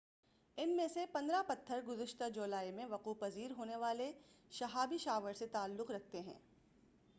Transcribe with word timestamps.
ان 0.57 0.75
میں 0.75 0.87
سے 0.87 1.05
پندرہ 1.11 1.41
پتھر 1.47 1.81
گزشتہ 1.87 2.29
جولائی 2.29 2.71
میں 2.71 2.85
وقوع 2.85 3.13
پذیر 3.19 3.51
ہونے 3.57 3.75
والے 3.75 4.11
شہابی 4.51 4.97
شاور 4.97 5.33
سے 5.33 5.47
تعلق 5.47 5.91
رکھتے 5.91 6.19
ہیں 6.19 6.39